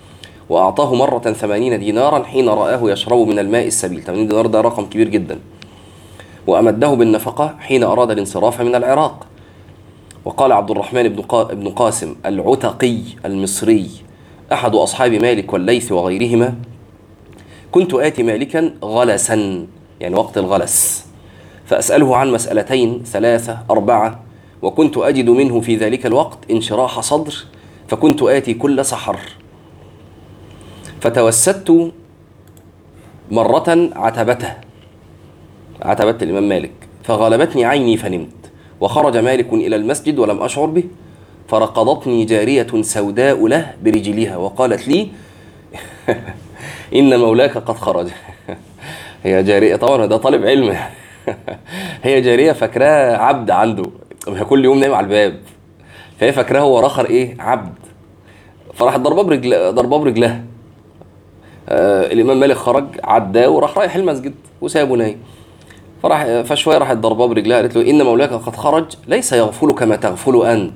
[0.48, 4.02] وأعطاه مرة ثمانين دينارا حين رآه يشرب من الماء السبيل.
[4.02, 5.38] 80 دينار ده رقم كبير جدا.
[6.46, 9.26] وأمده بالنفقة حين أراد الانصراف من العراق.
[10.24, 11.08] وقال عبد الرحمن
[11.52, 13.90] بن قاسم العتقي المصري.
[14.54, 16.54] أحد أصحاب مالك والليث وغيرهما
[17.72, 19.66] كنت آتي مالكا غلسا
[20.00, 21.06] يعني وقت الغلس
[21.66, 24.20] فأسأله عن مسألتين ثلاثة أربعة
[24.62, 27.34] وكنت أجد منه في ذلك الوقت انشراح صدر
[27.88, 29.18] فكنت آتي كل سحر.
[31.00, 31.92] فتوسدت
[33.30, 34.54] مرة عتبته
[35.82, 40.84] عتبت الإمام مالك فغلبتني عيني فنمت وخرج مالك إلى المسجد ولم أشعر به.
[41.48, 45.08] فرقضتني جارية سوداء له برجلها وقالت لي
[46.94, 48.08] إن مولاك قد خرج.
[49.24, 50.76] هي جارية طبعا ده طالب علم.
[52.02, 53.84] هي جارية فاكراه عبد عنده.
[54.48, 55.40] كل يوم نايم على الباب.
[56.20, 57.74] فهي فاكراه هو رخر إيه؟ عبد.
[58.74, 60.42] فراح ضربة برجل ضربة برجلها.
[61.68, 65.18] آه الإمام مالك خرج عداه وراح رايح المسجد وسابه نايم.
[66.02, 70.46] فراح فشوية راحت ضربة برجلها قالت له إن مولاك قد خرج ليس يغفل كما تغفل
[70.46, 70.72] أنت.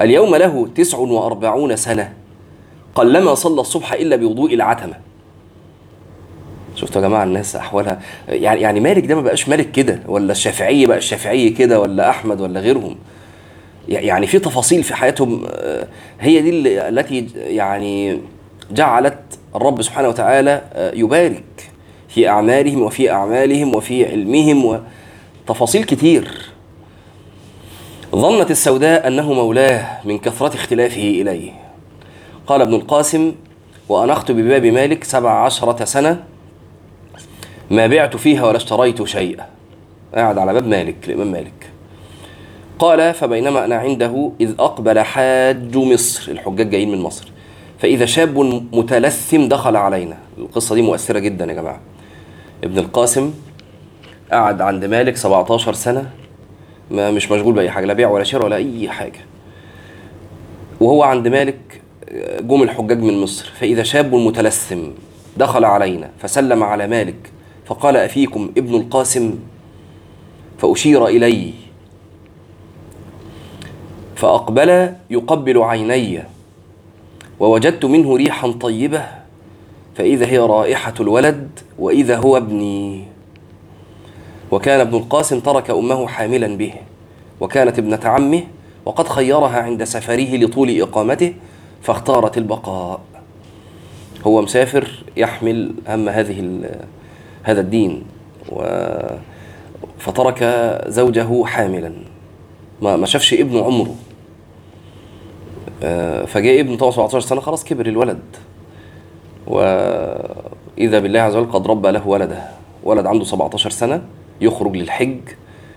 [0.00, 2.12] اليوم له تسع وأربعون سنة.
[2.94, 4.94] قلما صلى الصبح إلا بوضوء العتمة.
[6.74, 10.86] شفتوا يا جماعة الناس أحوالها؟ يعني يعني مالك ده ما بقاش مالك كده؟ ولا الشافعية
[10.86, 12.96] بقى الشافعية كده ولا أحمد ولا غيرهم؟
[13.88, 15.46] يعني في تفاصيل في حياتهم
[16.20, 16.50] هي دي
[16.88, 18.20] التي يعني
[18.70, 19.18] جعلت
[19.54, 20.62] الرب سبحانه وتعالى
[20.94, 21.44] يبارك
[22.08, 24.80] في أعمالهم وفي أعمالهم وفي علمهم
[25.48, 26.53] وتفاصيل كتير.
[28.14, 31.52] ظنت السوداء أنه مولاه من كثرة اختلافه إليه.
[32.46, 33.32] قال ابن القاسم
[33.88, 36.24] وأنخت بباب مالك سبع عشرة سنة
[37.70, 39.46] ما بعت فيها ولا اشتريت شيئا.
[40.14, 41.70] قاعد على باب مالك الإمام مالك.
[42.78, 46.32] قال فبينما أنا عنده إذ أقبل حاج مصر.
[46.32, 47.28] الحجاج جايين من مصر.
[47.78, 48.38] فإذا شاب
[48.72, 50.16] متلثم دخل علينا.
[50.38, 51.80] القصة دي مؤثرة جدا يا جماعة.
[52.64, 53.34] ابن القاسم
[54.32, 56.10] قعد عند مالك 17 سنة
[56.90, 59.20] ما مش مشغول بأي حاجة لا بيع ولا شراء ولا أي حاجة.
[60.80, 61.80] وهو عند مالك
[62.40, 64.80] جم الحجاج من مصر فإذا شاب متلثم
[65.36, 67.32] دخل علينا فسلم على مالك
[67.66, 69.38] فقال أفيكم ابن القاسم؟
[70.58, 71.52] فأشير إلي
[74.16, 76.22] فأقبل يقبل عيني
[77.40, 79.04] ووجدت منه ريحا طيبة
[79.94, 83.04] فإذا هي رائحة الولد وإذا هو ابني.
[84.50, 86.72] وكان ابن القاسم ترك أمه حاملا به
[87.40, 88.42] وكانت ابنة عمه
[88.84, 91.34] وقد خيرها عند سفره لطول إقامته
[91.82, 93.00] فاختارت البقاء.
[94.26, 96.60] هو مسافر يحمل هم هذه
[97.42, 98.02] هذا الدين
[98.52, 98.62] و
[99.98, 100.44] فترك
[100.88, 101.92] زوجه حاملا.
[102.82, 103.94] ما ما شافش ابنه عمره.
[105.82, 108.22] آه، فجاء ابنه طبعا 17 سنة خلاص كبر الولد.
[109.46, 112.42] واذا بالله عز وجل قد ربى له ولده.
[112.84, 114.02] ولد عنده 17 سنة.
[114.40, 115.18] يخرج للحج.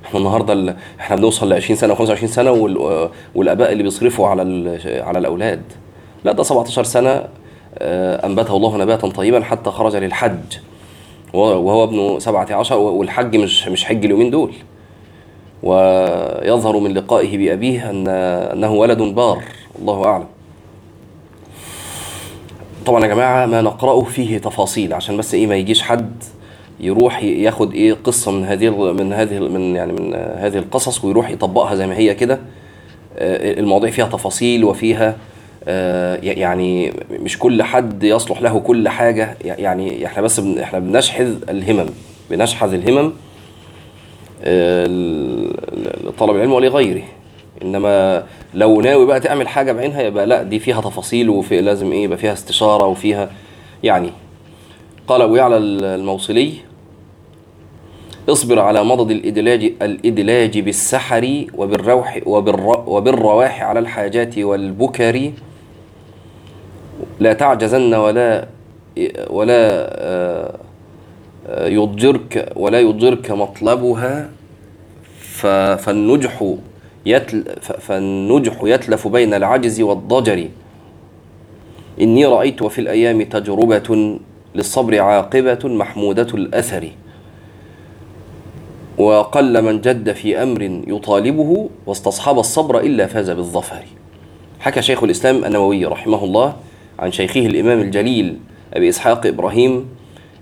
[0.06, 0.76] إحنا النهارده ال...
[1.00, 3.10] إحنا بنوصل ل 20 سنة و25 سنة وال...
[3.36, 4.42] والآباء اللي بيصرفوا على.
[4.86, 5.62] على الأولاد.
[6.24, 7.24] لا ده 17 سنة
[7.80, 10.58] آه، أنبته الله نباتا طيبا حتى خرج للحج.
[11.34, 14.54] وهو ابن سبعة عشر والحج مش مش حج اليومين دول.
[15.64, 19.44] ويظهر من لقائه بأبيه أن أنه ولد بار.
[19.80, 20.28] الله أعلم.
[22.86, 26.24] طبعا يا جماعة ما نقرأه فيه تفاصيل عشان بس إيه ما يجيش حد
[26.80, 31.76] يروح ياخد إيه قصة من هذه من هذه من يعني من هذه القصص ويروح يطبقها
[31.76, 32.40] زي ما هي كده.
[33.18, 35.16] آه، المواضيع فيها تفاصيل وفيها
[35.68, 39.38] آه، يعني مش كل حد يصلح له كل حاجة.
[39.44, 41.90] يعني إحنا بس إحنا بنشحذ الهمم
[42.30, 43.14] بنشحذ الهمم
[44.44, 44.86] آه،
[46.04, 47.04] لطلب العلم ولغيره.
[47.62, 52.04] إنما لو ناوي بقى تعمل حاجة بعينها يبقى لا دي فيها تفاصيل وفي لازم إيه
[52.04, 53.30] يبقى فيها استشارة وفيها
[53.84, 54.10] يعني.
[55.08, 56.54] قال أبو يعلى الموصلي
[58.30, 65.32] اصبر على مضض الإدلاج الإدلاج بالسحر وبالروح وبالر وبالرواح على الحاجات والبكر.
[67.20, 68.48] لا تعجزن ولا
[69.30, 69.60] ولا
[70.06, 70.60] آه،
[71.68, 74.30] يضجرك ولا يضجرك مطلبها.
[75.78, 76.56] فالنجح
[77.06, 80.48] يتل فالنجح يتلف بين العجز والضجر.
[82.02, 84.20] إني رأيت وفي الأيام تجربة
[84.56, 86.90] للصبر عاقبة محمودة الأثر.
[88.98, 93.84] وقل من جد في أمر يطالبه واستصحب الصبر إلا فاز بالظفر.
[94.60, 96.56] حكى شيخ الإسلام النووي رحمه الله
[97.00, 98.38] عن شيخه الإمام الجليل
[98.74, 99.86] أبي إسحاق إبراهيم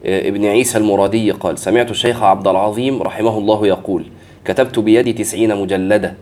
[0.05, 4.05] آه، ابن عيسى المرادي قال سمعت الشيخ عبد العظيم رحمه الله يقول
[4.45, 6.13] كتبت بيدي تسعين مجلدة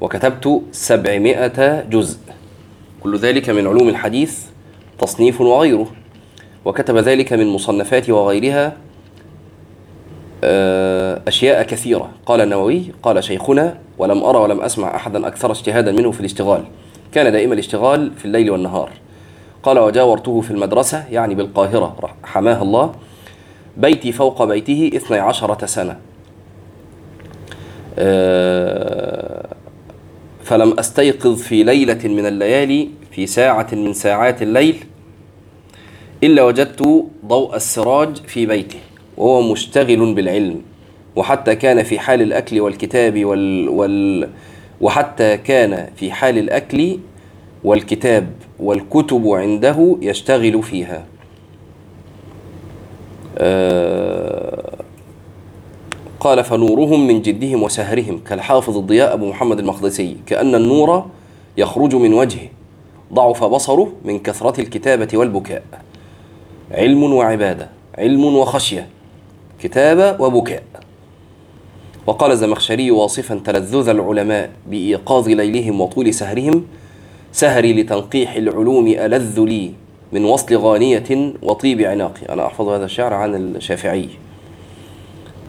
[0.00, 2.18] وكتبت سبعمائة جزء.
[3.02, 4.38] كل ذلك من علوم الحديث
[4.98, 5.86] تصنيف وغيره.
[6.64, 8.76] وكتب ذلك من مصنفات وغيرها
[11.28, 12.10] أشياء كثيرة.
[12.26, 16.64] قال النووي قال شيخنا ولم أرى ولم أسمع أحدا أكثر اجتهادا منه في الاشتغال.
[17.12, 18.90] كان دائما الاشتغال في الليل والنهار.
[19.62, 22.16] قال وجاورته في المدرسة يعني بالقاهرة.
[22.24, 22.92] حماها الله.
[23.76, 25.96] بيتي فوق بيته اثني عشرة سنة.
[27.98, 29.46] آه،
[30.44, 34.84] فلم أستيقظ في ليلة من الليالي في ساعة من ساعات الليل
[36.22, 38.78] إلا وجدت ضوء السراج في بيته.
[39.20, 40.62] وهو مشتغل بالعلم
[41.16, 44.28] وحتى كان في حال الأكل والكتاب وال, وال
[44.80, 46.98] وحتى كان في حال الأكل
[47.64, 48.26] والكتاب
[48.60, 51.04] والكتب عنده يشتغل فيها.
[53.38, 54.72] آه
[56.20, 61.06] قال فنورهم من جدهم وسهرهم كالحافظ الضياء أبو محمد المقدسي كأن النور
[61.56, 62.48] يخرج من وجهه
[63.12, 65.62] ضعف بصره من كثرة الكتابة والبكاء.
[66.70, 68.99] علم وعبادة علم وخشية.
[69.62, 70.62] كتابة وبكاء.
[72.06, 76.64] وقال الزمخشري واصفا تلذذ العلماء بإيقاظ ليلهم وطول سهرهم
[77.32, 79.72] سهري لتنقيح العلوم ألذ لي
[80.12, 82.26] من وصل غانية وطيب عناقي.
[82.28, 84.08] أنا أحفظ هذا الشعر عن الشافعي.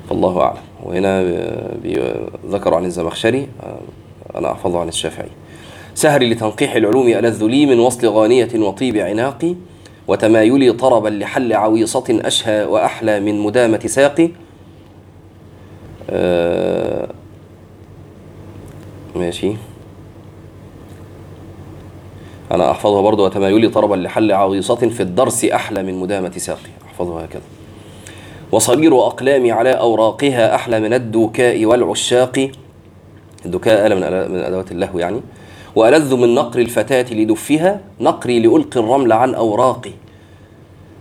[0.10, 0.58] فالله أعلم.
[0.84, 1.22] وهنا
[2.48, 3.48] ذكر عن الزمخشري.
[4.36, 5.30] أنا أحفظه عن الشافعي.
[5.96, 9.56] سهري لتنقيح العلوم ألذ لي من وصل غانية وطيب عناقي
[10.12, 14.30] وتمايلي طربا لحل عويصة أشهى وأحلى من مدامة ساقي.
[16.10, 17.10] آه
[19.16, 19.54] ماشي.
[22.52, 26.72] أنا أحفظها برضو وتمايلي طربا لحل عويصة في الدرس أحلى من مدامة ساقي.
[26.86, 27.42] أحفظها هكذا.
[28.52, 32.52] وصغير أقلامي على أوراقها أحلى من الدكاء والعشاق.
[33.46, 34.04] الدكاء آلة من
[34.44, 35.22] أدوات اللهو يعني.
[35.76, 39.92] وألذ من نقر الفتاة لدفها نقري لألقي الرمل عن أوراقي.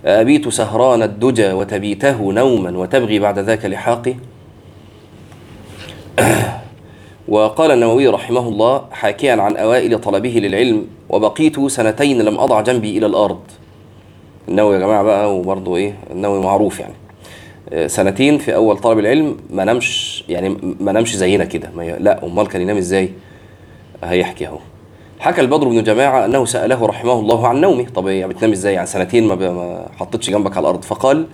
[0.04, 4.14] أبيت سهران الدجى وتبيته نوما وتبغي بعد ذاك لحاقي.
[7.28, 13.06] وقال النووي رحمه الله حاكيا عن أوائل طلبه للعلم وبقيت سنتين لم أضع جنبي إلى
[13.06, 13.40] الأرض.
[14.48, 16.94] النووي يا جماعة بقى وبرضه إيه النووي معروف يعني.
[17.72, 21.70] آه، سنتين في أول طلب العلم ما نامش يعني ما نامش زينا كده.
[21.98, 23.10] لا أمال كان ينام إزاي؟
[24.04, 24.58] هيحكي اهو
[25.18, 27.86] حكى البدر بن جماعة أنه سأله رحمه الله عن نومه.
[27.94, 30.82] طب بتنام إزاي؟ يعني سنتين ما, حطيتش جنبك على الأرض.
[30.82, 31.26] فقال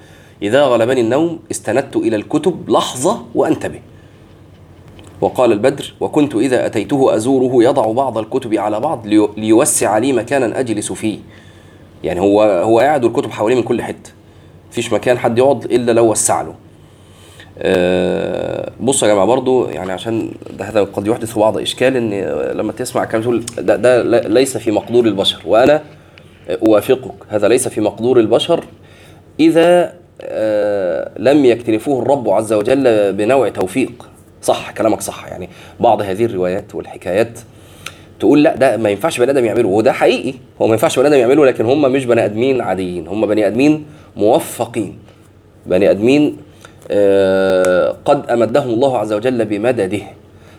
[0.42, 3.80] إذا غلبني النوم استندت إلى الكتب لحظة وأنتبه.
[5.20, 10.60] وقال البدر وكنت إذا أتيته أزوره يضع بعض الكتب على بعض لي- ليوسع لي مكانا
[10.60, 11.18] أجلس فيه.
[12.04, 14.10] يعني هو هو قاعد والكتب حواليه من كل حتة.
[14.70, 16.54] مفيش مكان حد يقعد إلا لو وسع له.
[18.80, 22.14] بصوا يا جماعة برضو يعني عشان ده هذا قد يحدث بعض إشكال إن
[22.58, 25.82] لما تسمع كلام تقول ده, ده ليس في مقدور البشر وأنا
[26.50, 28.64] أوافقك هذا ليس في مقدور البشر.
[29.40, 34.08] إذا آه، لم يكتنفوه الرب عز وجل بنوع توفيق
[34.42, 35.48] صح كلامك صح يعني
[35.80, 37.38] بعض هذه الروايات والحكايات
[38.20, 41.16] تقول لا ده ما ينفعش بني آدم يعمله وده حقيقي هو ما ينفعش بني آدم
[41.16, 43.86] يعمله لكن هم مش بني آدمين عاديين هم بني آدمين
[44.16, 44.98] موفقين
[45.66, 46.45] بني آدمين آه،
[48.04, 50.00] قد أمدهم الله عز وجل بمدده.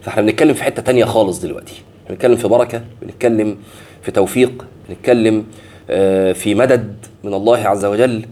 [0.02, 1.82] فإحنا بنتكلم في حتة تانية خالص دلوقتي.
[2.10, 3.58] بنتكلم في بركة بنتكلم
[4.02, 5.46] في توفيق بنتكلم
[5.90, 8.26] آه، في مدد من الله عز وجل.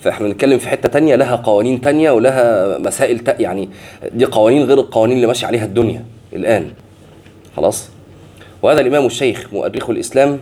[0.00, 3.68] فإحنا بنتكلم في حتة تانية لها قوانين تانية ولها مسائل تا يعني
[4.14, 6.70] دي قوانين غير القوانين اللي ماشي عليها الدنيا الآن.
[7.56, 7.88] خلاص؟
[8.62, 10.38] وهذا الإمام الشيخ مؤرخ الإسلام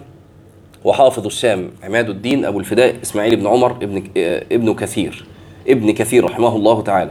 [0.84, 5.24] وحافظ الشام عماد الدين أبو الفداء إسماعيل بن عمر ابن آه، ابن كثير.
[5.68, 7.10] ابن كثير رحمه الله تعالى.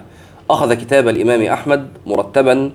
[0.50, 2.72] أخذ كتاب الإمام أحمد مرتبا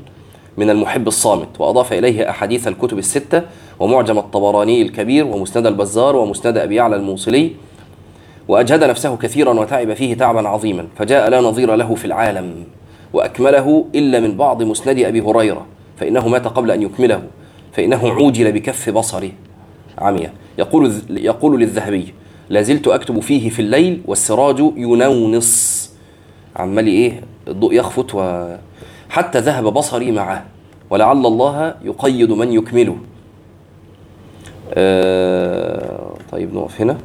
[0.56, 3.42] من المحب الصامت وأضاف إليه أحاديث الكتب الستة
[3.80, 7.50] ومعجم الطبراني الكبير ومسند البزار ومسند أبي يعلى الموصلي
[8.48, 12.64] وأجهد نفسه كثيرا وتعب فيه تعبا عظيما فجاء لا نظير له في العالم
[13.12, 15.66] وأكمله إلا من بعض مسند أبي هريرة
[15.96, 17.22] فإنه مات قبل أن يكمله
[17.72, 19.30] فإنه عوجل بكف بصره.
[19.98, 20.32] عميا.
[20.58, 22.14] يقول يقول للذهبي
[22.48, 25.90] لا زلت أكتب فيه في الليل والسراج ينونص.
[26.56, 28.46] عمال إيه الضوء يخفت و
[29.08, 30.46] حتى ذهب بصري معه.
[30.90, 32.96] ولعل الله يقيد من يكمله.
[34.74, 36.98] آه طيب نقف هنا.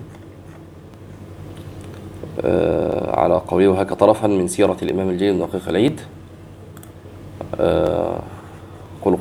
[2.42, 6.02] آه على قوله وهك طرفا من سيرة الإمام الجليل دقيق العيد.
[7.60, 8.20] آه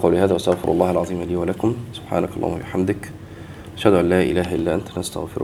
[0.02, 1.76] قولي هذا وأستغفر الله العظيم لي ولكم.
[1.92, 3.12] سبحانك اللهم وبحمدك.
[3.76, 5.38] أشهد أن لا إله إلا أنت نستغفرك